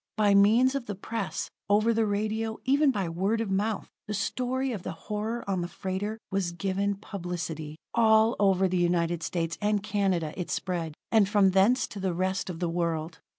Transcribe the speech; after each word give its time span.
By 0.17 0.33
means 0.33 0.73
of 0.73 0.87
the 0.87 0.95
press, 0.95 1.51
over 1.69 1.93
the 1.93 2.07
radio, 2.07 2.57
even 2.65 2.89
by 2.89 3.07
word 3.07 3.39
of 3.39 3.51
mouth, 3.51 3.87
the 4.07 4.15
story 4.15 4.71
of 4.71 4.81
the 4.81 4.93
horror 4.93 5.47
on 5.47 5.61
the 5.61 5.67
freighter 5.67 6.17
was 6.31 6.53
given 6.53 6.95
publicity. 6.95 7.77
All 7.93 8.35
over 8.39 8.67
the 8.67 8.77
United 8.77 9.21
States 9.21 9.59
and 9.61 9.83
Canada 9.83 10.33
it 10.35 10.49
spread, 10.49 10.95
and 11.11 11.29
from 11.29 11.51
thence 11.51 11.85
to 11.89 11.99
the 11.99 12.15
rest 12.15 12.49
of 12.49 12.57
the 12.59 12.67
world. 12.67 13.19